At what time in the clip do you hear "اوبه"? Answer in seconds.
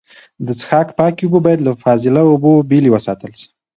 1.25-1.39